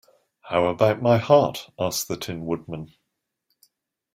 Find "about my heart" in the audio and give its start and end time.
0.65-1.69